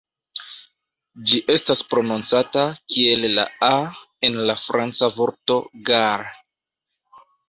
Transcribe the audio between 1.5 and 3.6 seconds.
estas prononcata kiel la